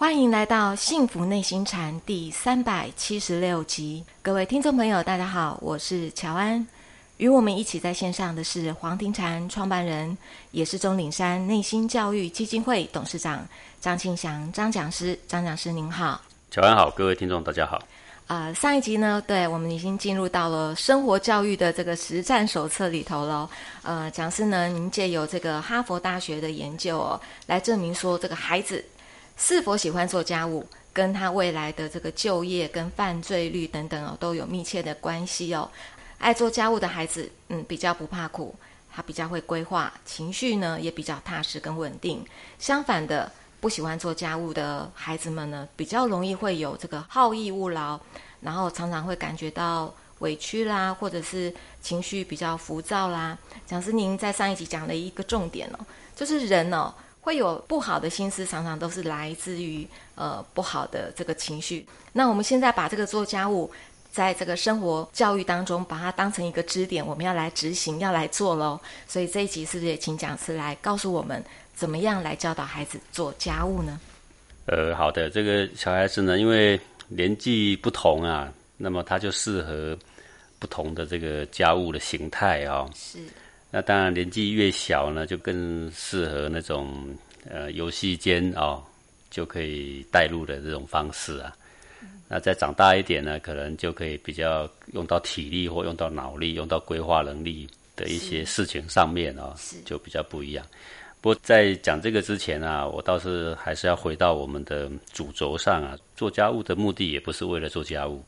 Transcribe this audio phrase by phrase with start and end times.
[0.00, 6.66] 欢迎来到《幸福内心禅》第三百七十六集，各位听众朋友，大家好，我是乔安。
[7.18, 10.16] 与我们一起在线上的是黄庭禅创办人，
[10.52, 13.46] 也是钟岭山内心教育基金会董事长
[13.78, 15.16] 张庆祥张讲师。
[15.28, 16.18] 张讲师您好，
[16.50, 17.78] 乔安好，各位听众大家好。
[18.26, 23.50] 呃，上一集呢，对我们已经进入到了生活教育的这个实战手册里头了。
[23.82, 28.82] 呃，讲师呢，您借由这个哈佛大学的研究哦，来证明说这个孩子。
[29.42, 35.68] 是否喜欢做家务，跟他未来的这个就业、跟犯罪率等等哦，都有密切的关系哦。
[36.18, 38.54] 爱做家务的孩子，嗯，比较不怕苦，
[38.92, 42.22] 他比较会规划，情绪呢也比较踏实跟稳定。
[42.58, 47.98] 相反的，不喜欢做家务的孩子们呢，比较容易会有这个好逸恶劳，
[48.42, 53.38] 然后常常会感觉到委屈啦，或者是情绪比较浮躁啦。
[53.66, 55.78] 讲师您在上一集讲了一个重点哦，
[56.14, 56.92] 就是人哦。
[57.30, 59.86] 会有不好的心思，常常都是来自于
[60.16, 61.86] 呃不好的这个情绪。
[62.12, 63.70] 那我们现在把这个做家务，
[64.10, 68.80] 在这个生活教育当中，把它当成一个支点，我们要来执行，要来做喽。
[69.06, 71.40] 所以这一集是不是也请讲师来告诉我们，
[71.72, 74.00] 怎么样来教导孩子做家务呢？
[74.66, 79.96] 呃，好的，这个小孩子呢，因为年纪不同啊，那么他就适合
[80.58, 82.90] 不同的这个家务的形态啊。
[82.92, 83.20] 是。
[83.72, 87.16] 那当然，年纪越小呢，就更适合那种
[87.48, 88.82] 呃游戏间哦，
[89.30, 91.54] 就可以带入的这种方式啊。
[92.28, 99.54] 那再长大一点呢，可能就可以比较用到体力或用到脑力、用到规划能力的一些事情上面哦，
[99.84, 100.66] 就比较不一样。
[101.20, 105.96] 不过在讲这个之前啊，我倒是还是要回到我们的主轴上啊。
[106.16, 108.20] 做家务的目的也不是为了做家务，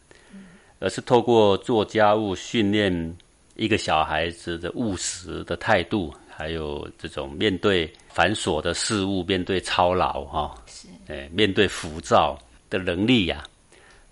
[0.79, 3.17] 而是透过做家务训练。
[3.55, 12.39] 一个小孩子的务实的态度，还有这种面对繁琐的事物、面对操劳哈，是哎，面对浮躁
[12.71, 13.45] 的能力呀。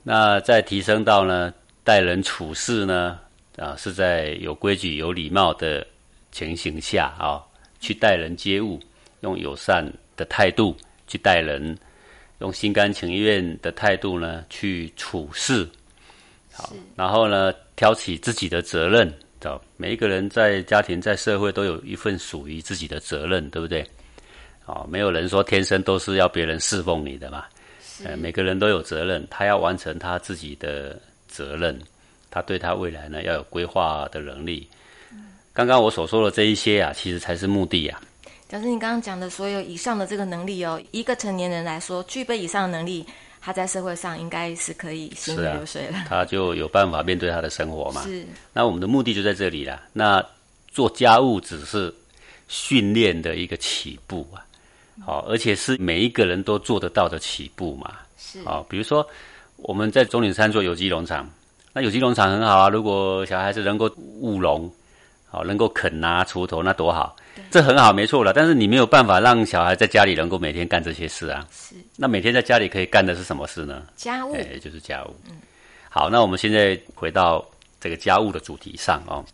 [0.03, 3.19] 那再提升到呢，待人处事呢，
[3.57, 5.87] 啊，是在有规矩、有礼貌的
[6.31, 7.41] 情形下啊，
[7.81, 8.79] 去待人接物，
[9.21, 10.77] 用友善的态度
[11.07, 11.77] 去待人，
[12.41, 15.67] 用心甘情愿的态度呢去处事。
[16.53, 19.11] 好，然后呢，挑起自己的责任。
[19.77, 23.87] 每一个人在家庭、在社会都有一份属于自己的责任，对不对？
[24.67, 27.45] 哦，没有人说天生都是要别人侍奉你的嘛。
[28.05, 31.79] 呃，每个人都有责任，他要完成他自己的责任，
[32.31, 34.69] 他对他未来呢要有规划的能力。
[35.53, 38.01] 刚刚我所说的这一些啊，其实才是目的呀。
[38.49, 43.05] 假设你刚刚讲的所有以上的这个能力哦，一个成年人来说，具备以上的能力。
[43.41, 48.03] 他在社会上应该是可以行云流水了，他就有办法面对他的生活嘛。
[48.03, 49.81] 是，那我们的目的就在这里了。
[49.93, 50.23] 那
[50.69, 51.93] 做家务只是
[52.49, 54.45] 训练的一个起步啊，
[55.05, 57.95] 好，而且是每一个人都做得到的起步嘛。
[58.19, 59.07] 是，好，比如说
[59.57, 61.29] 我们在中岭山做有机农场，
[61.73, 62.69] 那有机农场很好啊。
[62.69, 64.71] 如果小孩子能够务农，
[65.31, 67.17] 好，能够啃拿锄头，那多好。
[67.51, 68.33] 这很好，没错了。
[68.33, 71.47] 但是你没有办法让小孩在家里能够每天干这些事啊。
[71.51, 71.75] 是。
[71.97, 73.87] 那每天在家里可以干的是什么事呢？
[73.97, 74.35] 家务。
[74.35, 75.17] 哎，就是家务。
[75.29, 75.37] 嗯。
[75.89, 77.45] 好，那我们现在回到
[77.81, 79.25] 这个家务的主题上哦。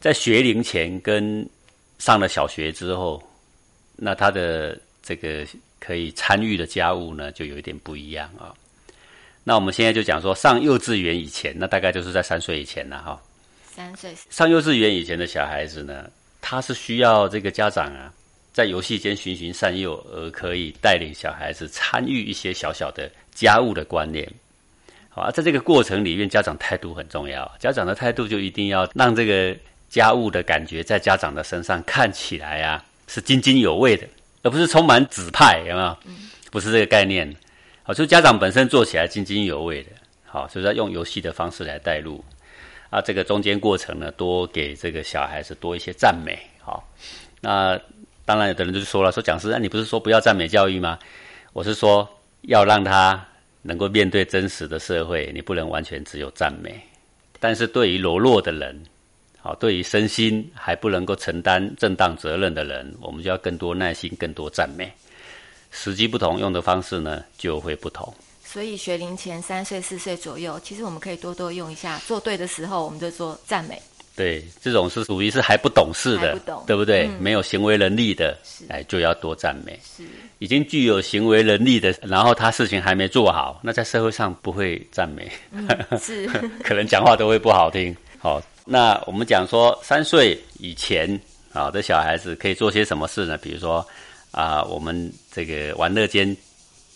[0.00, 1.48] 在学龄前跟
[1.98, 3.22] 上了小学之后，
[3.96, 5.46] 那他的这个
[5.78, 8.52] 可以参与的家务呢，就有一点不一样啊。
[9.44, 13.22] 那我们现在就讲说，上幼稚园以前，那大概就是在三岁以前了哈。
[13.64, 14.12] 三岁。
[14.28, 16.10] 上幼稚园以前的小孩子呢？
[16.40, 18.12] 他是需要这个家长啊，
[18.52, 24.30] 在游戏间循循善诱，而可以带领小孩子参与一些小小的家务的观念。
[25.08, 27.50] 好，啊在这个过程里面，家长态度很重要。
[27.58, 29.56] 家长的态度就一定要让这个
[29.88, 34.06] 家务的感觉在家长的身上看起来啊是津津有味的，
[34.42, 35.96] 而不是充满指派，有没有？
[36.50, 37.34] 不是这个概念。
[37.82, 39.90] 好，就家长本身做起来津津有味的。
[40.24, 42.22] 好，所以要用游戏的方式来带入。
[42.90, 46.82] 啊，这个中间过程呢，多给这个小孩子多一些赞美，好。
[47.40, 47.78] 那
[48.24, 50.98] 当然，有的人就说了，说讲师，那你不是说不要赞美教育吗？
[51.52, 52.08] 我是说，
[52.42, 53.24] 要让他
[53.62, 56.74] 能够面对真实的社会，你不能完全只有赞美。
[57.38, 58.82] 但是对于柔弱的人，
[59.40, 64.90] 好，对于身心还不能够承担正当责任的人，我们就要更多耐心，更多赞美。
[65.70, 68.12] 时机不同，用的方式呢就会不同。
[68.50, 72.00] 所以学龄前三岁四岁左右，其实我们可以多多用一下。
[72.06, 73.82] 做对的时候，我们就做赞美。
[74.14, 77.06] 对，这种是属于是还不懂事的，对不对？
[77.20, 78.34] 没有行为能力的，
[78.68, 79.78] 哎，就要多赞美。
[79.84, 80.04] 是，
[80.38, 85.30] 已经具有行为能力的，然后他事情还没做好，那在社会上不会赞美，
[86.00, 86.26] 是，
[86.64, 87.94] 可能讲话都会不好听。
[88.18, 91.20] 好，那我们讲说三岁以前
[91.52, 93.36] 啊的小孩子可以做些什么事呢？
[93.36, 93.86] 比如说
[94.30, 96.34] 啊，我们这个玩乐间。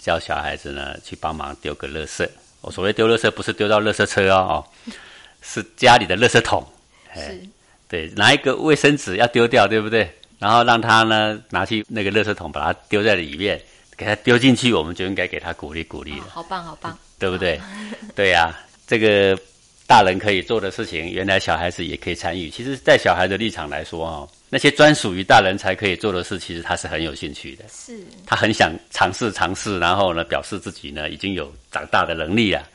[0.00, 2.29] 教小孩子呢去帮忙丢个垃圾。
[2.62, 4.93] 我所谓丢垃圾，不是丢到垃圾车哦，哦，
[5.41, 6.67] 是家里的垃圾桶。
[7.14, 7.41] 是，
[7.88, 10.11] 对，拿一个卫生纸要丢掉，对不对？
[10.38, 13.61] 然后让他呢拿去那个垃圾桶，把它丢在里面，
[13.97, 16.26] 给他丢进去，我们就应该给他鼓励鼓励了。
[16.31, 17.61] 好棒，好棒，对不对？
[18.17, 19.38] 对呀，这个
[19.87, 22.49] 大人可以做的事情，原来小孩子也可以参与。
[22.49, 27.64] 其实，在小孩的立场来说，哦，那些专属于大人才可以做的事，其实他是很有兴趣的。
[27.70, 32.69] 是，他很想尝试尝试，然后呢，表示自己呢已经有长大的能力了。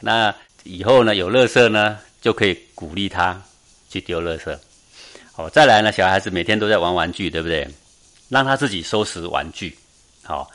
[0.00, 0.34] 那
[0.64, 3.40] 以后呢，有乐色呢，就可以鼓励他
[3.88, 4.58] 去丢乐色。
[5.32, 7.66] 好，再来呢，小孩子每天都在玩玩具，对不对？
[8.28, 9.76] 让他自己收拾玩具，
[10.24, 10.50] 好，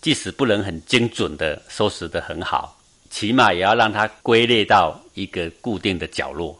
[0.00, 2.76] 即使不能很精准的收拾的很好，
[3.10, 6.58] 起码也要让他归类到一个固定的角落。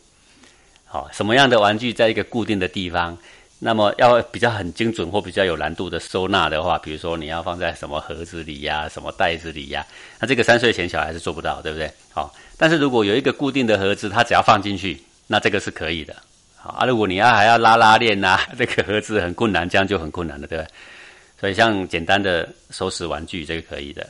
[0.85, 3.17] 好，什么样的玩具在一个固定的地方？
[3.62, 9.86] 那么要比较很精准或比较有难度的收纳的话，比如说你要放在什么盒子里呀，什么袋子里呀？
[10.18, 11.92] 那这个三岁前小孩是做不到，对不对？
[12.10, 16.16] 好，但是如果有一个固定的盒子，他只要放进去，那这个是可以的。
[16.56, 20.70] 好啊，如果你要还要拉拉链呐，这个盒子很困难，这样就很困难了，对不对？
[21.38, 24.06] 所以像简单的收拾玩具，这个可以的。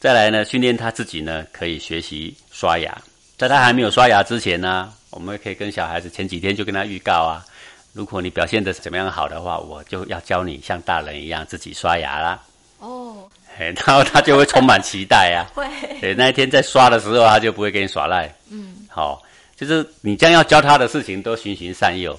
[0.00, 2.96] 再来呢，训练他自己呢，可以学习刷牙。
[3.36, 7.44] 在他还没有刷牙之前呢，我们可以跟小孩子前几天就跟他预告啊，
[7.92, 12.42] 如果你表现的怎么样好的话，我就要教你像大人一样自己刷牙啦。
[12.78, 15.46] 哦，然后他就会充满期待啊。
[15.54, 15.66] 会。
[16.00, 18.32] 对，那一天在刷的时候，他就不会跟你耍赖。
[18.50, 19.22] 嗯，好。
[19.56, 22.16] 就是你将要教他的事情都循循善诱，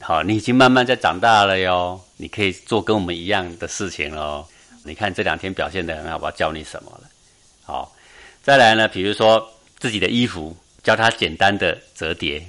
[0.00, 4.46] 好，你已经慢慢在长大了哟，你可以做跟我们一样的事情喽。
[4.84, 7.00] 你看这两天表现的很好，我要教你什么了？
[7.64, 7.92] 好，
[8.44, 9.44] 再来呢，比如说
[9.80, 12.40] 自己的衣服，教他简单的折叠、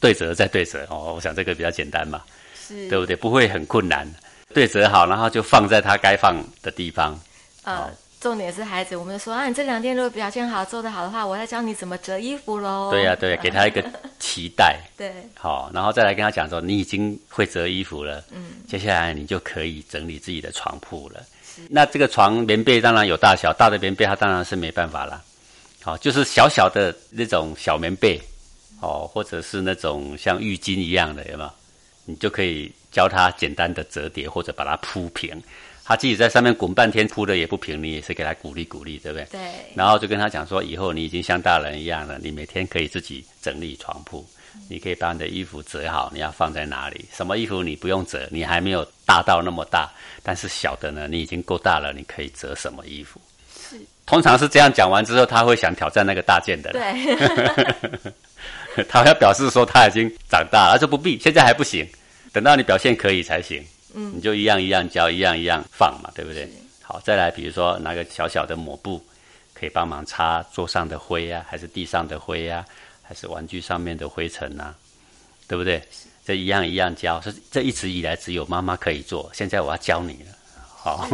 [0.00, 1.14] 对折再对折哦。
[1.14, 2.22] 我想这个比较简单嘛，
[2.54, 3.14] 是，对不对？
[3.16, 4.06] 不会很困难，
[4.54, 7.18] 对折好，然后就放在他该放的地方。
[7.62, 7.90] 啊。
[8.18, 12.90] 重点是孩子，我们说啊，你这两天如果表现好，做得好的话，我再教你怎么折衣服喽。
[12.90, 13.84] 对呀，对， 给他一个
[14.18, 14.80] 期待。
[14.96, 21.22] 对，好，然后再来跟他讲说，你已经会折衣服了，嗯，接下来你就可以整理自己的床铺了。
[21.68, 25.22] 那这个床棉被当然有大小，大的棉被他当然是没办法了。
[25.82, 28.20] 好，就是小小的那种小棉被，
[28.86, 31.50] 哦，或者是那种像浴巾一样的，有没有？
[32.04, 35.42] 你就可以教他简单的折叠或者把它铺平。
[35.84, 39.24] 他自己在上面滚半天，铺的也不平，你也是给他鼓励鼓励，对不对？
[39.30, 39.40] 对。
[39.74, 44.26] 然后就跟他讲说，以后你已经像大人一样了，你每天可以自己整理床铺，
[44.68, 47.04] 你可以把你的衣服折好，你要放在哪里？
[47.12, 49.88] 什么衣服你不用折，你还没有大到那么大，
[50.24, 53.20] 但是小的呢，你已经够大了，你可以折什么衣服？
[53.56, 53.80] 是。
[54.06, 56.72] 通常是这样讲完之后，他会想挑战那个大件的。
[56.72, 58.12] 对。
[58.88, 61.86] 他要表示说他已经长大，了，说不必，现在还不行，
[62.32, 63.64] 等到你表现可以才行。
[63.94, 66.48] 嗯，你就一样一样教，一样一样放嘛，对不对？
[66.82, 69.02] 好，再来，比如说拿个小小的抹布，
[69.54, 72.64] 可以帮忙擦桌上的灰呀，还是地上的灰呀，
[73.02, 74.74] 还是玩具上面的灰尘呐，
[75.48, 75.82] 对不对？
[76.24, 81.08] 这一样一样教，这这一直以来只有妈妈可以做，现在我要教你了，好，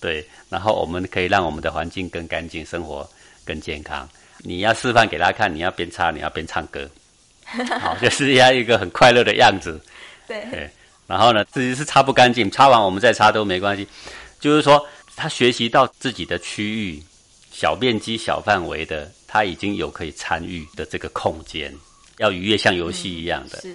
[0.00, 3.08] 对， 然后我们可以让我们的环境更干净，生活
[3.44, 4.08] 更健康。
[4.46, 6.86] 你要示范给他看，你要边擦，你要边唱歌，
[7.80, 9.80] 好，就是要一个很快乐的样子，
[10.28, 10.70] 对。
[11.06, 13.88] 然后呢，自己是擦不干净，擦完我们再擦都没关系。
[14.38, 14.86] 就是说，
[15.16, 17.02] 他学习到自己的区域，
[17.50, 21.74] 小面积、小范围的，他已经有可以参与的这个空间，
[22.18, 23.60] 要愉悦，像游戏一样的。
[23.62, 23.74] 是。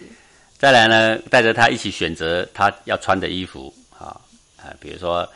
[0.57, 4.19] 再来呢，带着他一起选择他要穿的衣服啊
[4.57, 5.27] 啊，比如说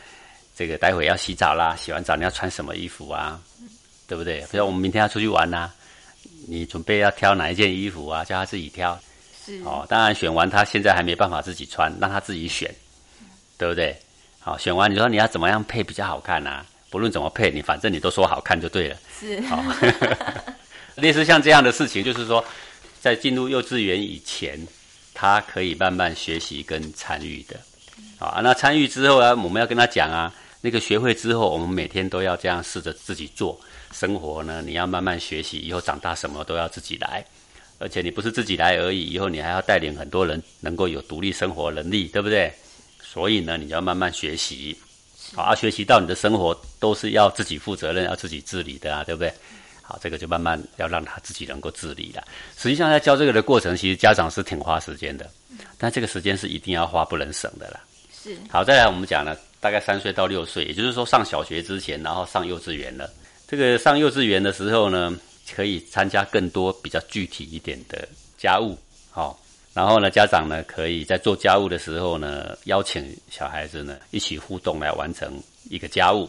[0.55, 3.39] 这个待会要洗澡啦，洗完澡你要穿什么衣服啊？
[4.07, 4.45] 对不对？
[4.51, 5.71] 比如我们明天要出去玩呐，
[6.47, 8.23] 你准备要挑哪一件衣服啊？
[8.23, 8.99] 叫他自己挑。
[9.45, 12.73] 是哦，当然选完他现在还没办法自己穿，让他自己选，
[13.57, 13.97] 对不对？
[14.39, 16.65] 好，选完你说你要怎么样配比较好看呢？
[16.89, 18.97] 不论怎么配，你反正你都说好看就对了。
[19.19, 19.63] 是，好，
[20.95, 22.43] 类似像这样的事情，就是说，
[23.01, 24.59] 在进入幼稚园以前，
[25.13, 27.59] 他可以慢慢学习跟参与的。
[28.19, 30.31] 啊，那参与之后啊，我们要跟他讲啊，
[30.65, 33.59] 那个学会之后，我们每天都要这样试着自己做。
[33.91, 37.21] 生活呢，你要慢慢学习，以后长大什么都要自己来。
[37.79, 42.49] 而且你不是自己来而已，以后你还要带领很多人能够有独立生活能力，对不对？
[43.01, 44.73] 所以呢，你要慢慢学习，
[45.35, 49.33] 好，学习到你的生活都是要自己负责任、要自己自理的啊，对不对？
[49.81, 52.25] 好，这个就慢慢要让他自己能够自理了。
[52.57, 55.29] 实际上，在教这个的过程，其实家长是挺花时间的，
[55.77, 57.81] 但这个时间是一定要花，不能省的啦。
[58.23, 58.37] 是。
[58.49, 63.09] 好，再来我们讲呢，大概三岁到六岁，也就是说上小学之前，然后上幼稚园了。
[63.47, 65.17] 这个上幼稚园的时候呢？
[65.53, 68.77] 可以参加更多比较具体一点的家务，
[69.11, 69.37] 好，
[69.73, 75.37] 然后呢，家长呢可以在做家务的时候呢，邀请小孩子呢一起互动来完成
[75.69, 76.27] 一个家务，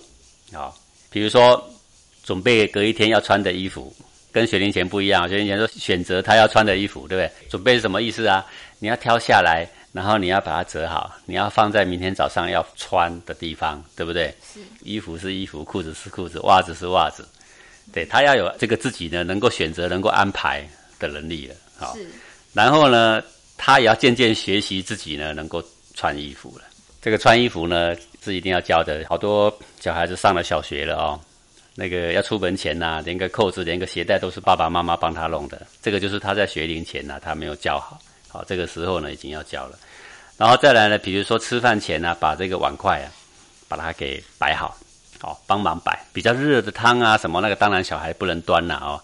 [0.53, 0.77] 好，
[1.11, 1.65] 比如说
[2.25, 3.95] 准备隔一天要穿的衣服，
[4.33, 5.29] 跟学龄前不一样。
[5.29, 7.31] 学龄前说选择他要穿的衣服，对不对？
[7.49, 8.45] 准备是什么意思啊？
[8.81, 14.35] 你要挑下来，然后你要把它折好，你要放在明天早上要穿的地方，对不对？
[14.53, 14.59] 是。
[14.83, 17.25] 衣服是衣服，裤子是裤子，袜子是袜子。
[17.93, 21.55] 对他要有这个自己呢能够选择、能够安排的能力了。
[21.79, 21.95] 好。
[21.95, 22.05] 是。
[22.53, 23.23] 然后呢，
[23.57, 25.63] 他也要渐渐学习自己呢能够
[25.95, 26.65] 穿衣服了。
[27.01, 29.07] 这个穿衣服呢是一定要教的。
[29.09, 31.21] 好多小孩子上了小学了哦，
[31.77, 35.65] 那个要出门前呐，连个扣子、连个鞋带都是爸爸妈妈帮他弄的。
[35.81, 37.97] 这个就是他在学龄前呐，他没有教好。
[38.27, 39.79] 好，这个时候呢已经要教了。
[40.37, 43.07] 然后再来呢，比如说吃饭前呢，把这个碗筷啊，
[43.69, 44.77] 把它给摆好，
[45.21, 45.99] 好帮忙摆。
[46.13, 49.01] 比较热的汤啊什么那个，当然小孩不能端了哦。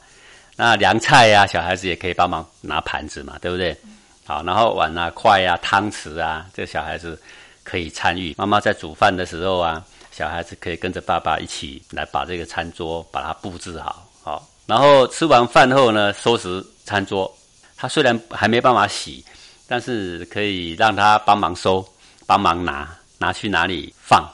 [0.56, 3.76] 那凉菜呀，小孩子也可以帮忙拿盘子嘛，对不对？
[4.24, 7.20] 好，然后碗啊、筷啊、汤匙啊，这小孩子。
[7.62, 17.32] 可以参与，妈妈在煮饭的时候啊，小孩子可以跟着爸爸一起来把这个餐桌把它布置好，好，然后吃完饭后呢，收拾餐桌。
[17.76, 19.24] 他虽然还没办法洗，
[19.70, 21.88] 但是可以让他帮忙收，
[22.26, 24.28] 帮忙拿，拿去哪里放，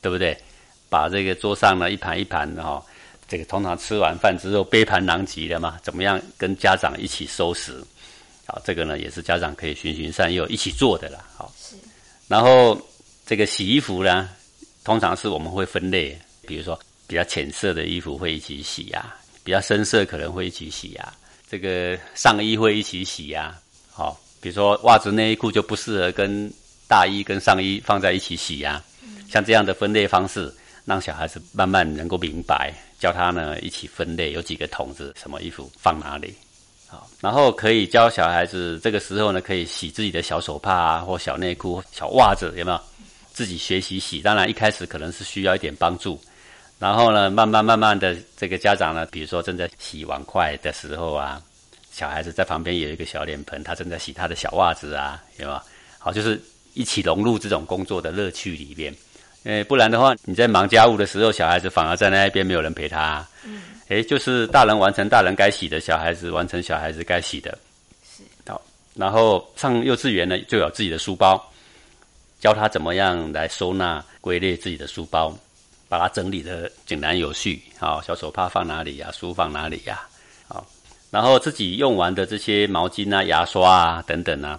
[0.00, 0.36] 对不对？
[0.90, 2.84] 把这个桌上呢一盘一盘的哈，
[3.28, 7.80] 这个通常吃完饭之后杯盘狼藉的嘛，怎么样跟家长一起收拾？
[8.44, 11.54] 好，这个呢也是家长可以循循善诱一起做的啦，好。
[12.26, 12.76] 然后
[13.24, 14.28] 这个洗衣服呢，
[14.82, 21.14] 通常是我们会分类，比如说比较浅色的衣服会一起洗呀，比较深色可能会一起洗呀，
[21.48, 23.56] 这个上衣会一起洗呀，
[23.92, 26.52] 好，比如说袜子内衣裤就不适合跟
[26.88, 28.82] 大衣跟上衣放在一起洗呀，
[29.30, 30.52] 像这样的分类方式，
[30.84, 36.34] 让小孩子慢慢能够明白，教他呢一起分类，有几个桶子，什么衣服放哪里。
[36.88, 42.80] 好，然后可以教小孩子这个时候呢，可以洗自己的小手帕啊，或小内裤、小袜子，有没有？
[43.32, 44.20] 自己学习洗。
[44.20, 46.20] 当然一开始可能是需要一点帮助，
[46.78, 51.40] 然后呢，慢慢慢慢的，这个家长呢，比如说正在洗碗筷的时候啊，
[51.92, 55.62] 小孩子在旁边有一个小脸盆，他正在洗他的小袜子啊，有没有？
[55.98, 56.40] 好，就是
[56.72, 58.92] 一起融入这种工作的乐趣里面。
[59.44, 63.26] 呃，不然的话，你在忙家务的时候，小孩子反而在那一边没有人陪他。
[63.44, 63.62] 嗯。
[63.88, 67.58] 诶，就是大人完成大人该洗的，小孩子完成小孩子该洗的。
[68.04, 68.22] 是。
[68.50, 68.62] 好，
[68.94, 71.44] 然后上幼稚园呢，就有自己的书包，
[72.40, 75.36] 教他怎么样来收纳归类自己的书包，
[75.88, 77.60] 把它整理的井然有序。
[77.78, 79.10] 好，小手帕放哪里呀？
[79.12, 80.00] 书放哪里呀？
[80.48, 80.64] 好，
[81.12, 84.58] 然后自己用完的这些毛巾啊、牙刷啊等等啊，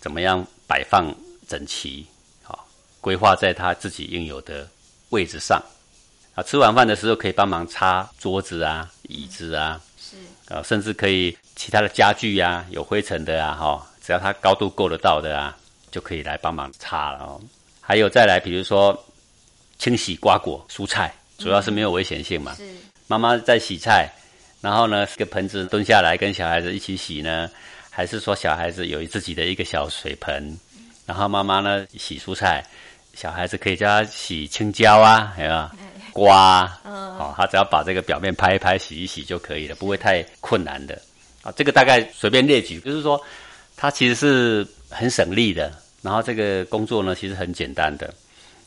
[0.00, 1.14] 怎么样摆放
[1.46, 2.04] 整齐？
[2.42, 2.66] 好，
[3.00, 4.68] 规划在他自己应有的
[5.10, 5.62] 位置上。
[6.34, 10.16] 啊，吃完饭的时候可以帮忙擦桌子啊、椅子啊，是
[10.52, 15.56] 啊，甚至可以其他的家具呀，有灰尘的啊，哈，只要它高度够得到的啊，
[15.92, 17.40] 就可以来帮忙擦了哦。
[17.80, 19.00] 还有再来，比如说
[19.78, 22.52] 清洗瓜果蔬菜，主要是没有危险性嘛。
[22.56, 22.68] 是
[23.06, 24.12] 妈妈在洗菜，
[24.64, 27.50] 然后呢，个盆子蹲下来跟小孩子一起洗呢，
[27.90, 30.58] 还是说小孩子有自己的一个小水盆，
[31.04, 32.64] 然后妈妈呢洗蔬菜，
[33.12, 35.70] 小孩子可以叫他洗青椒啊，有没有？
[36.14, 40.98] 刮，哦，他只要把这个表面拍一拍、洗一洗就可以了，不会太困难的。
[41.42, 43.20] 啊，这个大概随便列举，就是说，
[43.76, 45.70] 它其实是很省力的。
[46.00, 48.14] 然后这个工作呢，其实很简单的，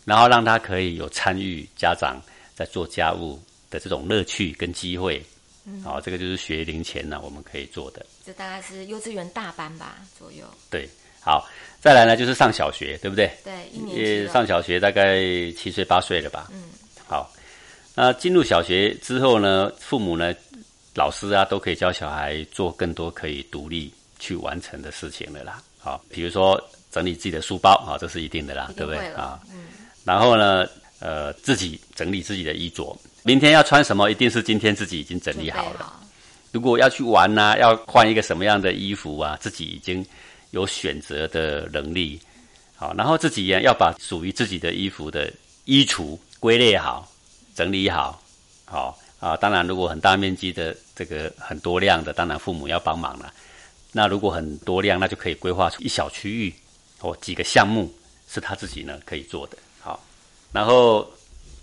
[0.06, 2.22] 然后让他可以有参与家长
[2.54, 5.26] 在做家务的这种乐趣跟机会。
[5.70, 8.06] 嗯，好，这个就是学龄前呢我们可以做的。
[8.26, 10.46] 这大概是幼稚园大班吧左右。
[10.70, 10.88] 对，
[11.20, 11.46] 好，
[11.82, 13.30] 再来呢就是上小学，对不对？
[13.44, 15.18] 对，一年级上小学大概
[15.58, 16.48] 七岁八岁了吧？
[16.54, 16.70] 嗯，
[17.06, 17.30] 好。
[18.00, 20.32] 那进入小学之后呢，父母呢、
[20.94, 25.62] 老师啊，都可以教小孩做更多可以独立去完成的事情了啦。
[25.80, 29.42] 好，比如说整理自己的书包啊，这是一定的啦，对不对啊？
[29.52, 29.66] 嗯。
[30.06, 30.66] 然后呢，
[31.00, 32.96] 呃，自己整理自己的衣着，
[33.28, 35.94] 明天要穿什么，一定是今天自己已经整理好了。
[36.54, 40.06] 如果要去玩呐，要换一个什么样的衣服啊，自己已经
[40.52, 42.18] 有选择的能力。
[42.78, 45.30] 好，然后自己也要把属于自己的衣服的
[45.66, 47.06] 衣橱归类好。
[47.54, 48.22] 整理好，
[48.64, 49.36] 好啊！
[49.36, 53.34] 当然，如果很大面积的这个很多量的，当然父母要帮忙了。
[53.92, 56.54] 那如果很多量，那就可以规划出一小区域
[56.98, 57.94] 或几个项目
[58.30, 59.58] 是他自己呢可以做的。
[59.82, 60.02] 好，
[60.54, 61.06] 然后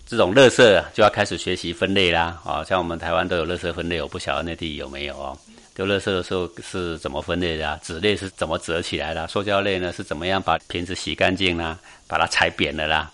[0.06, 2.40] 这种垃圾就要开始学习分类啦。
[2.44, 5.36] 啊，像我们台湾都有垃圾分类，我不晓得内地有没有哦。
[5.74, 7.80] 丢垃圾的时候是怎么分类的？
[7.82, 9.26] 纸类是怎么折起来的？
[9.26, 11.78] 塑胶类呢是怎么样把瓶子洗干净啦？
[12.06, 13.10] 把它踩扁了啦？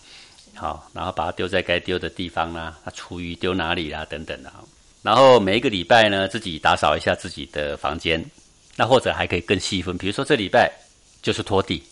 [0.55, 4.05] 好，然后把它丢在该丢的地方啦，那厨余丢哪里啦？
[4.11, 4.53] 等等的。
[5.03, 8.23] 然后每一个礼拜呢，自己打扫一下自己的房间，
[8.77, 10.71] 那或者还可以更细分，比如说这礼拜
[11.23, 11.83] 就是拖地，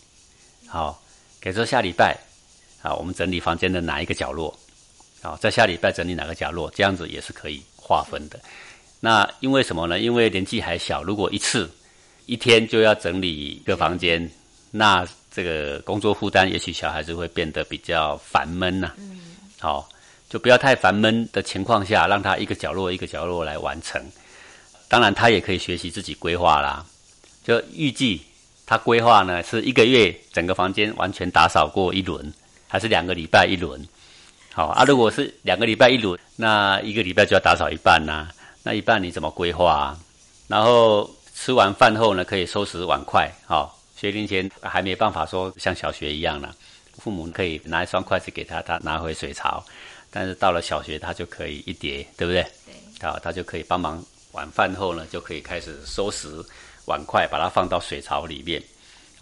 [0.66, 1.00] 好，
[1.40, 2.14] 给说下礼拜，
[2.82, 4.54] 啊，我们整理房间的哪一个角落，
[5.20, 8.38] 好，在下礼拜整理哪个角落，这样子也是可以划分的。
[9.00, 9.98] 那因为什么呢？
[9.98, 11.70] 因为年纪还小，如果一次
[12.26, 14.30] 一天就要整理一个房间，
[14.70, 18.92] 那这个工作负担，也许小孩子会变得比较烦闷呐。
[18.96, 19.20] 嗯，
[19.58, 19.88] 好，
[20.28, 24.04] 就不要太烦闷的情况下，让他一个角落一个角落来完成。
[24.88, 26.84] 当然，他也可以学习自己规划啦。
[27.44, 28.20] 就预计
[28.66, 32.32] 他规划呢，是一个月整个房间完全打扫过一轮，
[32.66, 33.80] 还是两个礼拜一轮？
[34.58, 38.26] 好啊，如果是两个礼拜一轮，那一个礼拜就要打扫一半呐。
[38.64, 39.72] 那一半你怎么规划？
[39.72, 39.98] 啊？
[40.48, 43.30] 然后吃完饭后呢，可以收拾碗筷。
[43.46, 46.52] 好，学龄前还没办法说像小学一样了，
[46.98, 49.64] 父母可以拿一双筷子给他，他拿回水槽。
[50.10, 52.42] 但是到了小学，他就可以一叠，对不对？
[52.66, 53.08] 对。
[53.08, 56.44] 好，他就可以帮忙晚饭后呢，就可以开始收拾
[56.86, 58.60] 碗筷，把它放到水槽里面。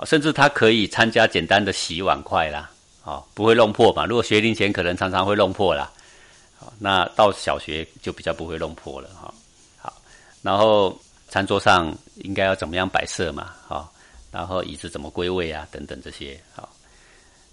[0.07, 2.71] 甚至他可以参加简单的洗碗筷啦。
[3.07, 4.05] 哦，不会弄破嘛？
[4.05, 5.89] 如果学龄前可能常常会弄破啦，
[6.59, 9.33] 好，那到小学就比较不会弄破了哈。
[9.79, 10.03] 好，
[10.43, 10.99] 然后
[11.29, 13.55] 餐桌上应该要怎么样摆设嘛？
[13.69, 13.93] 好，
[14.33, 15.65] 然后椅子怎么归位啊？
[15.71, 16.69] 等等这些好，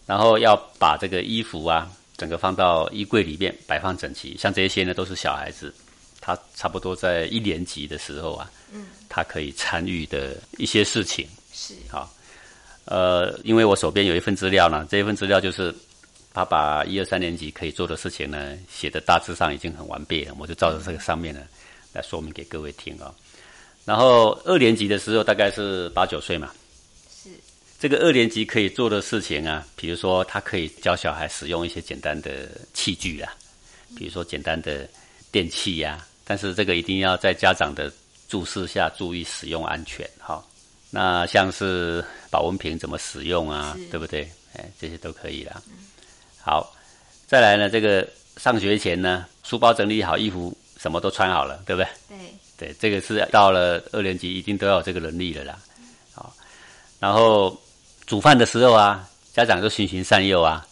[0.08, 4.36] 然后要把这个衣服啊，整个放到衣柜里面摆放整齐。
[4.36, 5.72] 像这些呢，都是小孩子，
[6.20, 12.12] 他差不多在一年级的时候啊，嗯，他可以参与的一些事情是好。
[12.86, 15.74] 呃，因为我手边有一份资料呢，这一份资料就是
[16.34, 21.42] 他把一二三年级可以做的事情呢写的大致上已经很完备了，我就照着这个上面呢
[21.94, 23.14] 来说明给各位听啊。
[23.86, 26.52] 然后二年级的时候大概是八九岁嘛，
[27.24, 27.30] 是
[27.80, 33.34] 这个二年级可以做的事情啊，比如说他可以教小孩使用一些简单的器具啊，
[33.98, 34.90] 比如说简单的
[35.32, 37.92] 电器呀，但是这个一定要在家长的
[38.28, 40.44] 注视下注意使用安全哈。
[40.96, 43.76] 那像是保温瓶怎么使用啊？
[43.90, 44.32] 对不对？
[44.56, 45.60] 哎，这些都可以啦。
[46.40, 46.72] 好，
[47.26, 51.90] 再来呢，这个上学前呢，书包整理好，衣服什么都穿好了，对不对？
[52.10, 52.18] 对。
[52.56, 55.58] 对，这个是到了二年级一定都要有这个能力了啦。
[56.14, 56.32] 好，
[57.00, 57.60] 然后
[58.06, 60.66] 煮饭的时候啊，家长就循循善诱啊，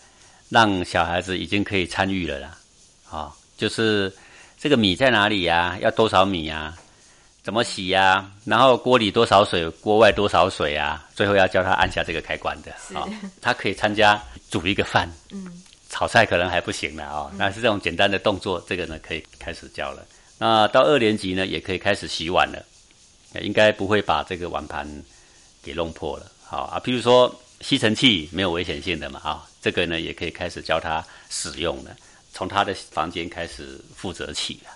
[0.49, 2.55] 让小孩子已经可以参与了啦。
[3.03, 4.13] 好，就是
[4.60, 5.75] 这个米在哪里呀？
[5.81, 6.77] 要多少米呀？
[7.43, 8.32] 怎么洗呀？
[8.45, 11.08] 然后锅里多少水，锅外多少水啊？
[11.15, 13.08] 最后要教他按下这个开关的啊。
[13.41, 17.32] 他可以参加煮一个饭，嗯，炒菜可能还不行了啊。
[17.38, 20.06] 那是这种简单的动作，这个呢可以开始教了。
[20.38, 22.63] 那到二年级呢，也可以开始洗碗了，
[23.41, 24.88] 应该不会把这个碗盘
[25.63, 26.32] 给弄破了。
[26.43, 31.95] 好啊，譬如说吸尘器没有危险性的嘛啊，这个呢也可以开始教他使用了，
[32.32, 34.69] 从他的房间开始负责起了。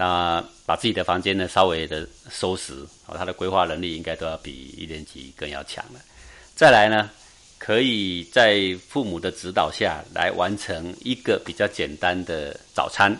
[0.00, 2.72] 那把自己的房间呢稍微的收拾，
[3.04, 6.00] 哦，他的规划能力应该都要比一年级更要强了。
[6.56, 7.10] 再来呢，
[7.58, 13.14] 可以在父母的指导下来完成一个比较简单的早餐，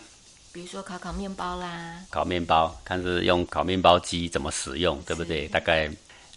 [0.54, 5.46] 比如说烤烤面包啦，烤面包，看是用烤面包机怎么使用，对不对？
[5.48, 5.90] 大概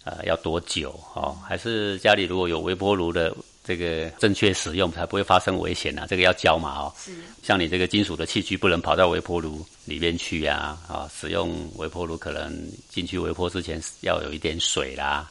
[0.04, 0.90] 呃要多久？
[1.14, 3.34] 哦，还是家里如果有微波炉的。
[3.66, 6.92] 这个正确使用才不会发生危险呐，这个要教嘛哦。
[7.02, 7.12] 是。
[7.42, 12.54] 像你这个金属的器具不能跑到微波炉里面去呀，啊，使用微波炉可能
[12.90, 15.30] 进去微波之前要有一点水啦，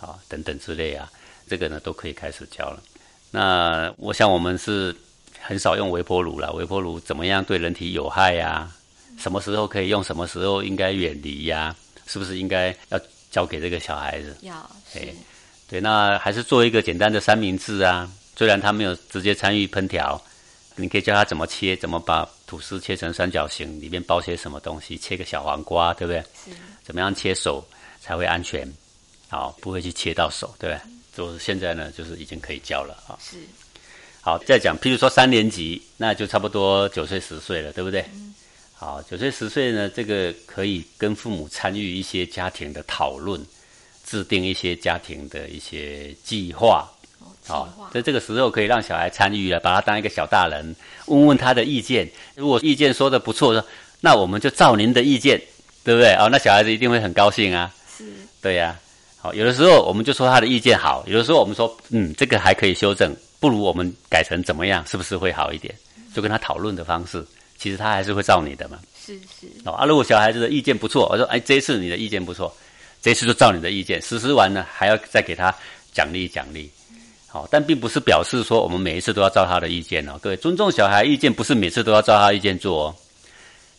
[0.00, 1.08] 啊，等等之类啊，
[1.46, 2.82] 这个呢都可以开始教了。
[3.30, 4.94] 那我想我们是
[5.40, 8.70] 很少用微波炉了，微波炉怎么样对人体有害呀？
[9.18, 11.74] 什么时候可以用，什么时候应该远离呀？
[12.06, 14.36] 是不是应该要教给这个小孩子？
[14.42, 14.54] 要。
[14.94, 15.14] 哎。
[15.72, 18.06] 对，那还是做一个简单的三明治啊。
[18.36, 20.22] 虽然他没有直接参与烹调，
[20.76, 26.20] 你可以教他怎么切，怎么把吐司切成三角形，里面包些什么东西，切个小黄瓜，对不对？
[26.44, 26.50] 是。
[26.84, 27.66] 怎么样切手
[28.02, 28.70] 才会安全？
[29.30, 30.80] 好，不会去切到手，对不对？
[31.16, 33.16] 就是现在呢，就是已经可以教了啊。
[33.18, 33.38] 是。
[34.20, 38.02] 好，再讲，譬如说三年级，那就差不多九岁十岁了，对不对？
[38.12, 38.34] 嗯。
[38.74, 43.42] 好，九岁十岁呢，这个可以跟父母参与一些家庭的讨论。
[44.12, 46.86] 制定一些家庭的一些计划，
[47.46, 52.06] 好，在这个时候可以让小孩参与了，把他当一个小大人，问问他的意见。
[52.34, 53.66] 如果意见说的不错，说
[54.02, 55.40] 那我们就照您的意见，
[55.82, 56.12] 对不对？
[56.16, 57.72] 哦，那小孩子一定会很高兴啊。
[57.96, 58.04] 是，
[58.42, 58.78] 对呀。
[59.16, 65.74] 好，有的时候我们就说他的意见好，有的时候我们说，嗯，这个还可以修正，不如我们改成怎么样，是不是会好一点？
[66.14, 67.24] 就跟他讨论的方式，
[67.56, 68.78] 其实他还是会照你的嘛。
[68.94, 69.48] 是是。
[69.64, 72.54] 哦，啊，如果小孩子的意见不错，我说，哎，这一次你的意见不错。
[73.02, 75.52] 这次就照你的意见实施完呢，还要再给他
[75.92, 76.70] 奖励奖励，
[77.26, 80.18] 好，但并不是表示说我们每一次都要照他的意见哦。
[80.22, 82.96] 各位，尊重小孩意见不是每次都要照他意见做哦。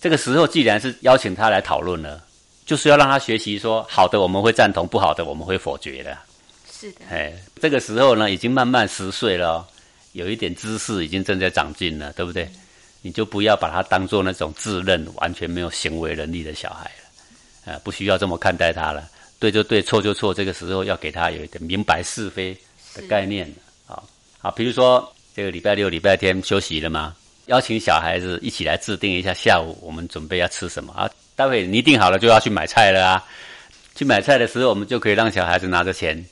[0.02, 2.22] 这个时候既然是邀请他来讨论了，
[2.66, 6.18] 就是要让他学习说好的我们会赞同，不好的我们会否决的。
[6.70, 7.00] 是的。
[7.10, 9.66] 哎，这个时候呢已经慢慢十岁了，
[10.12, 12.50] 有一点知识已经正在长进了，对不对？
[13.02, 17.03] 你就不要把他当做那种自认完全没有行为能力的小孩了，
[17.65, 19.08] 啊，不需要这么看待他了。
[19.39, 22.58] 对就对，错就错，这个时候要给他有一点明白是非
[22.93, 23.45] 的概念
[23.88, 24.02] 啊。
[24.39, 27.15] 好，比如说这个礼拜六、礼拜天休息了吗？
[27.47, 31.10] 邀请小孩子一起来制定一下下午我们准备要吃什么啊？
[31.36, 33.23] 待会你定好了就要去买菜了啊。
[33.95, 36.26] 去买菜的时候，我们就可以让小孩子拿着钱，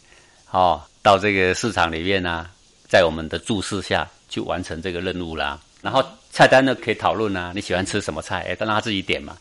[0.51, 2.47] 哦，到这个市场里面呢，
[2.87, 5.59] 在我们的注视下去完成这个任务啦。
[5.81, 8.45] 然后菜单呢可以讨论啊，你喜欢吃什么菜？
[8.47, 9.37] 哎，让他自己点嘛。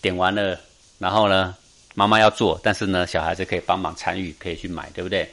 [0.00, 0.58] 点完了，
[1.00, 1.56] 然后呢？
[1.96, 5.28] 妈妈要做，但是呢，小孩子可以帮忙参与，可以去买，对不对？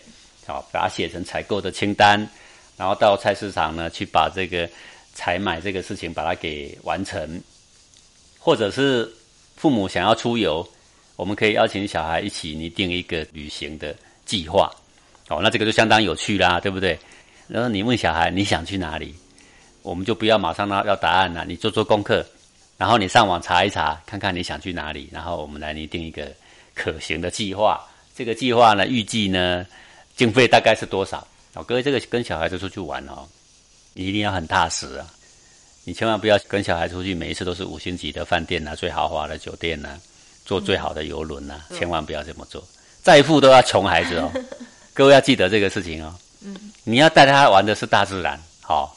[0.47, 2.27] 好，把它写成采购的清单，
[2.75, 4.67] 然后到菜市场呢，去把这个
[5.13, 7.39] 采买这个事情把它给完成。
[8.39, 9.07] 或者是
[9.55, 10.67] 父母想要出游，
[11.15, 14.73] 我们可以邀请小孩一起拟定一个旅行的计划。
[15.27, 16.97] 哦，那这个就相当有趣啦，对不对？
[17.47, 19.13] 然后你问小孩你想去哪里，
[19.83, 22.25] 我们就不要马上要要答案了，你做做功课，
[22.77, 26.31] 然后你上网查一查，看看你想去哪里，然后我们来拟定一个。
[26.79, 27.83] 可行的计划，
[28.15, 29.65] 这个计划呢，预计呢，
[30.15, 31.27] 经费大概是多少？
[31.55, 33.27] 哦，各位，这个跟小孩子出去玩哦，
[33.93, 35.07] 你一定要很踏实啊！
[35.85, 39.97] 你千万不要跟小孩出去，每一次都是五星级的饭店呐，最豪华的酒店呐，
[40.45, 42.63] 坐最好的游轮呐，千万不要这么做。
[43.01, 44.31] 再富都要穷孩子哦，
[44.93, 46.13] 各位要记得这个事情哦。
[46.41, 48.95] 嗯，你要带他玩的是大自然，好，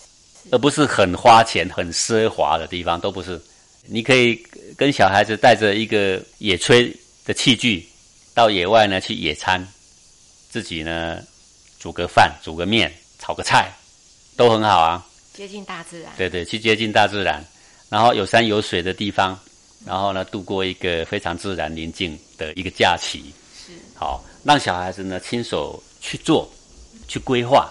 [0.51, 3.41] 而不是很花钱、很奢华的地方，都不是。
[3.91, 4.35] 你可以
[4.77, 6.95] 跟小孩子带着一个野炊。
[7.27, 7.87] 的器具，
[8.35, 9.65] 到野外呢去野餐，
[10.49, 11.23] 自己呢
[11.79, 13.71] 煮个饭、煮个面、炒个菜，
[14.37, 15.07] 都很好啊。
[15.35, 16.11] 接近大自然。
[16.17, 17.45] 对对，去接近大自然，
[17.89, 19.39] 然后有山有水的地方，
[19.85, 23.33] 然后呢度过一个非常自然宁静的一个假期。
[23.55, 23.73] 是。
[23.95, 26.51] 好，让小孩子呢亲手去做，
[27.07, 27.71] 去规划，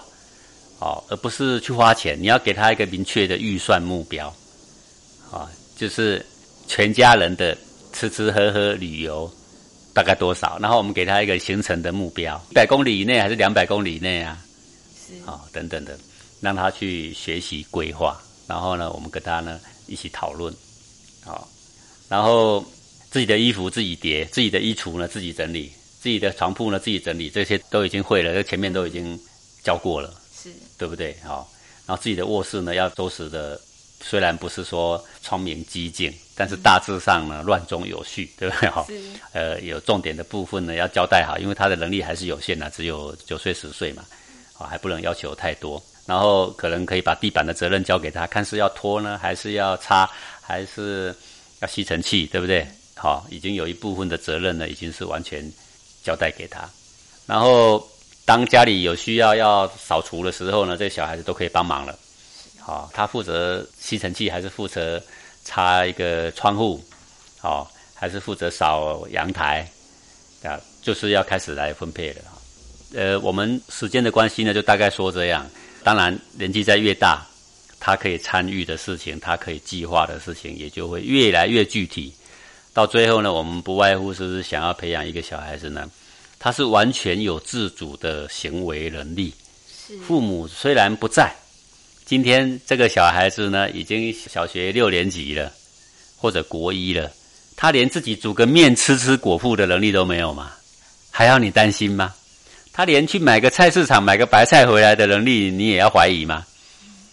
[0.78, 2.16] 好，而不是去花钱。
[2.18, 4.34] 你要给他一个明确的预算目标，
[5.32, 6.24] 啊，就是
[6.68, 7.58] 全家人的
[7.94, 9.32] 吃吃喝喝旅游。
[9.92, 10.58] 大概多少？
[10.62, 14.38] 然后我们给他一个行程的目标，一百公里以内还是两百公里以内啊？
[14.96, 15.98] 是啊，等等的，
[16.39, 18.18] 让他去学习规划。
[18.48, 20.54] 然后呢，我们跟他呢一起讨论，
[21.26, 21.50] 好，
[22.08, 22.63] 然后
[23.10, 29.20] 自己的衣服自己叠，自己的衣橱呢自己整理，自己的床铺呢自己整理，这些都已经会了，这前面都已经
[29.63, 31.18] 教过了，是，对不对？
[31.24, 31.52] 好，
[31.88, 33.60] 然后自己的卧室呢要收拾的。
[34.02, 38.70] 虽然不是说聪明机警，但是大致上呢乱中有序， 对不对？
[38.70, 38.86] 哈，
[39.34, 44.04] 呃，有重点的部分呢要交代好，因为他的能力还是有限的，只有九岁十岁嘛，
[44.58, 45.82] 啊，还不能要求太多。
[46.06, 50.10] 然后可能可以把地板的责任交给他，看是要拖呢，还是要擦，
[50.42, 51.14] 还是
[51.60, 52.68] 要吸尘器，对不对？
[52.96, 55.48] 好，已经有一部分的责任呢，已经是完全
[56.04, 56.68] 交代给他。
[57.28, 57.88] 然后
[58.26, 61.96] 当家里有需要要扫除的时候呢，这个小孩子都可以帮忙了。
[62.65, 65.02] 啊，他负责吸尘器，还是负责
[65.43, 66.84] 擦一个窗户？
[67.41, 69.67] 哦，还是负责扫阳台？
[70.43, 72.22] 啊，就是要开始来分配了。
[72.95, 75.45] 呃，我们时间的关系呢，就大概说这样。
[75.84, 77.26] 当然，年纪在越大，
[77.80, 82.13] 他可以参与的事情，他可以计划的事情，也就会越来越具体。
[82.74, 85.89] 到最后呢，我们不外乎是想要培养一个小孩子呢，
[86.38, 89.34] 他是完全有自主的行为能力。
[89.88, 91.34] 是，父母虽然不在。
[92.10, 95.54] 今天这个小孩子呢，已经小学六年级了，
[96.17, 97.12] 或者国一了，
[97.56, 100.52] 他连自己煮个面吃吃果腹的能力都没有吗？
[101.12, 102.15] 还要你担心吗？
[102.74, 106.43] 他连去买个菜市场买个白菜回来的能力，你也要怀疑吗？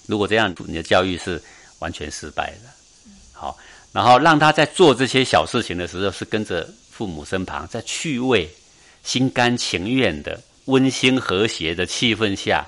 [0.06, 1.38] 如果这样，你的教育是
[1.80, 3.10] 完全失败的。
[3.34, 3.54] 好，
[3.92, 8.48] 然后让他在做这些小事情的时候，是跟着父母身旁，在趣味、
[9.04, 12.64] 心甘情愿的温馨和谐的气氛下。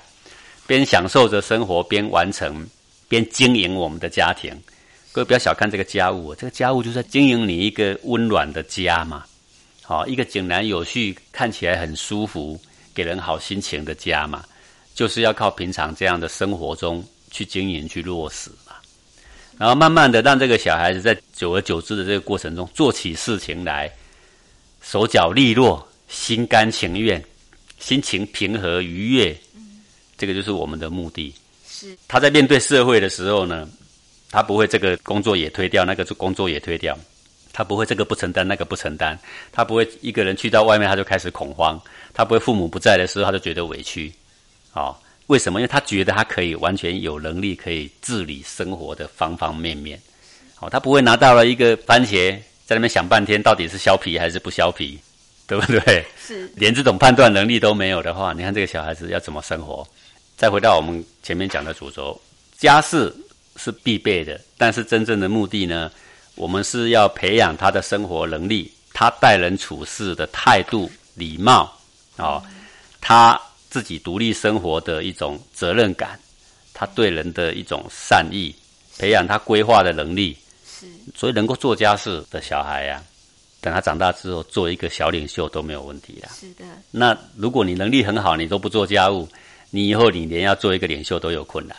[0.69, 2.63] 边享受着生活，边完成，
[3.07, 4.55] 边经营我们的家庭。
[5.11, 9.25] 各位不要小看这个家务，这个家务就是在经营你一个温暖的家嘛。
[9.81, 12.61] 好，一个井然有序、看起来很舒服、
[12.93, 14.45] 给人好心情的家嘛，
[14.93, 18.75] 就是要靠平常这样的生活中去经营、去落实嘛。
[19.57, 23.91] 然后慢慢的让这个小孩子在久而久之的这个过程中做起事情来，
[24.83, 27.19] 手脚利落、心甘情愿、
[27.79, 29.35] 心情平和愉悦。
[30.19, 31.33] 这个就是我们的目的。
[31.67, 33.67] 是他在面对社会的时候呢，
[34.29, 36.97] 他不会这个工作也推掉，那个工作也推掉，
[37.53, 39.17] 他不会这个不承担，那个不承担，
[39.51, 41.81] 他不会一个人去到外面他就开始恐慌，
[42.13, 44.11] 他不会父母不在的时候他就觉得委屈。
[44.71, 45.59] 好，为什么？
[45.59, 49.99] 因为他觉得他可以完全有能力可以治理生活的方方面面。
[50.55, 54.99] 好，他不会拿到了一个番茄在那边想半天，到底是削皮还是不削皮，
[55.47, 56.05] 对不对？
[56.21, 59.87] 是连这种判断能力都没有的话，你看这个小孩子要怎么生活？
[60.39, 62.17] 再回到我们前面讲的主轴，
[62.57, 63.13] 家事
[63.57, 65.91] 是必备的，但是真正的目的呢，
[66.35, 71.77] 我们是要培养他的生活能力，他待人处事的态度、礼貌，
[72.15, 72.41] 哦，
[73.01, 73.37] 他
[73.69, 76.17] 自己独立生活的一种责任感，
[76.73, 78.55] 他对人的一种善意，
[78.97, 80.37] 培养他规划的能力。
[80.65, 83.03] 是，所以能够做家事的小孩呀。
[83.59, 86.29] 等他长大之后，做一个小领袖都没有问题啦。
[86.33, 86.63] 是的。
[86.91, 89.27] 那如果你能力很好，你都不做家务，
[89.69, 91.75] 你以后你连要做一个领袖都有困难。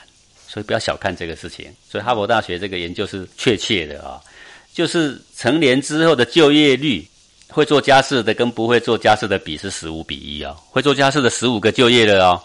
[0.47, 1.73] 所以不要小看这个事情。
[1.89, 4.21] 所以哈佛大学这个研究是确切的啊，
[4.75, 7.07] 就是成年之后的就业率，
[7.47, 10.53] 会做家事的跟不会做家事的比是十五比一啊。
[10.71, 12.43] 会做家事的十五个就业了哦，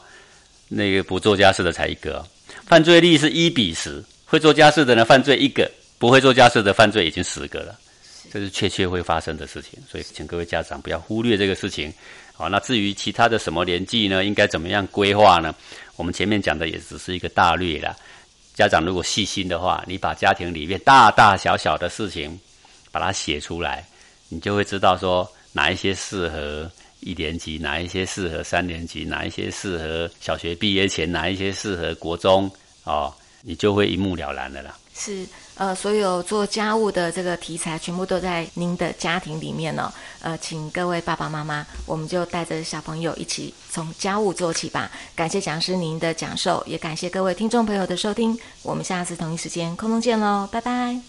[0.67, 2.23] 那个不做家事的才一个。
[2.67, 7.75] 犯罪率是一比十，会做家事的呢犯罪一个，不会做家事的犯罪已经十个了。
[8.31, 11.91] 这是确切会发生的事情，所以请各位家长不要忽略这个事情。
[12.37, 14.25] 好，那至于其他的什么年纪呢？
[14.25, 15.55] 应该怎么样规划呢？
[15.95, 17.95] 我们前面讲的也只是一个大略啦。
[18.53, 22.37] 家长如果细心的话，你把家庭里面大大小小的事情
[22.91, 23.85] 把它写出来，
[24.27, 26.69] 你就会知道说哪一些适合
[26.99, 32.51] 一年级，哪一些适合三年级，哪一些适合小学毕业前，哪一些适合国中
[32.83, 34.77] 哦，你就会一目了然的啦。
[34.93, 35.25] 是。
[35.55, 39.93] 呃，所有做家务的这个题材全部都在您的家庭里面呢。
[40.21, 44.91] 呃，请各位爸爸妈妈，我们就带着小朋友一起从家务做起吧。
[45.15, 48.37] 感谢讲师您的讲授，也感谢各位听众朋友的收听。
[48.63, 50.99] 我们下次同一时间空中见喽，拜拜。